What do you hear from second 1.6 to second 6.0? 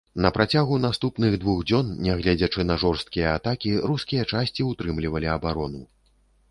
дзён, нягледзячы на жорсткія атакі, рускія часці ўтрымлівалі абарону.